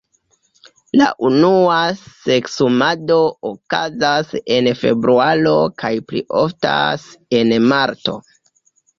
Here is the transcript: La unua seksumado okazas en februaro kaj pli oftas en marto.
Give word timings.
La 0.99 1.07
unua 1.27 1.73
seksumado 1.97 3.17
okazas 3.49 4.31
en 4.55 4.69
februaro 4.79 5.51
kaj 5.83 5.91
pli 6.13 6.23
oftas 6.41 7.05
en 7.41 7.53
marto. 7.73 8.17